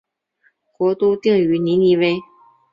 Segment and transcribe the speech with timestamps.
[0.77, 2.19] 国都定于尼尼微。